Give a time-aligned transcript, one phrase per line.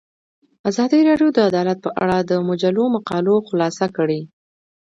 [0.69, 4.21] ازادي راډیو د عدالت په اړه د مجلو مقالو خلاصه کړې.